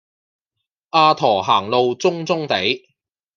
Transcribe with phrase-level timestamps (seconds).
[0.89, 2.87] 阿駝行路中中地